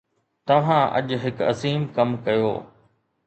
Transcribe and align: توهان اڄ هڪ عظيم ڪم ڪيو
توهان 0.47 0.83
اڄ 0.97 1.07
هڪ 1.23 1.37
عظيم 1.51 1.81
ڪم 1.95 2.09
ڪيو 2.25 2.51